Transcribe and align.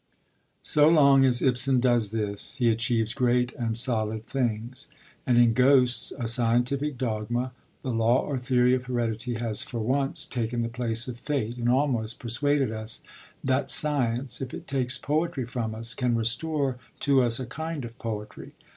_So 0.63 0.89
long 0.89 1.25
as 1.25 1.43
Ibsen 1.43 1.79
does 1.79 2.09
this, 2.09 2.55
he 2.55 2.69
achieves 2.71 3.13
great 3.13 3.53
and 3.53 3.77
solid 3.77 4.25
things; 4.25 4.87
and 5.27 5.37
in 5.37 5.53
Ghosts 5.53 6.11
a 6.17 6.27
scientific 6.27 6.97
dogma, 6.97 7.51
the 7.83 7.91
law 7.91 8.23
or 8.25 8.39
theory 8.39 8.73
of 8.73 8.85
heredity, 8.85 9.35
has 9.35 9.61
for 9.61 9.77
once 9.79 10.25
taken 10.25 10.63
the 10.63 10.69
place 10.69 11.07
of 11.07 11.19
fate, 11.19 11.57
and 11.57 11.69
almost 11.69 12.17
persuaded 12.19 12.71
us 12.71 13.01
that 13.43 13.69
science, 13.69 14.41
if 14.41 14.55
it 14.55 14.65
takes 14.67 14.97
poetry 14.97 15.45
from 15.45 15.75
us, 15.75 15.93
can 15.93 16.15
restore 16.15 16.79
to 17.01 17.21
us 17.21 17.39
a 17.39 17.45
kind 17.45 17.85
of 17.85 17.95
poetry. 17.99 18.53